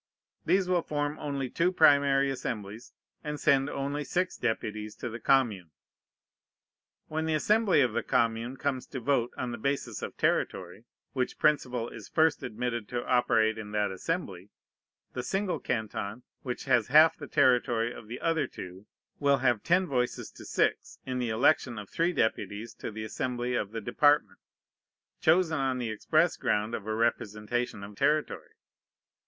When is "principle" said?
11.37-11.87